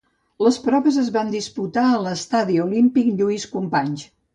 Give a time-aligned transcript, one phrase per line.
[0.45, 4.13] Les proves es van disputar a l'Estadi Olímpic Lluís Companys.